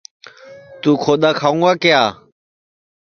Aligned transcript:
توں 0.81 0.95
کھودؔا 1.01 1.31
کھاوں 1.39 1.59
گا 1.65 1.71
کیا 1.81 2.01